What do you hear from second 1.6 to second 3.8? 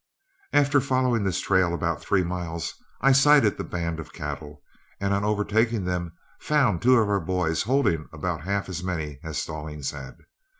about three miles, I sighted the